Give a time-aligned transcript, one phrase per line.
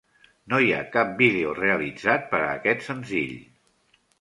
[0.53, 3.37] No hi ha cap vídeo realitzat per a aquest senzill.